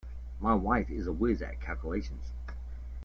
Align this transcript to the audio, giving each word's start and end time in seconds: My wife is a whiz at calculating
My 0.39 0.55
wife 0.55 0.89
is 0.89 1.05
a 1.05 1.11
whiz 1.11 1.43
at 1.43 1.61
calculating 1.61 2.21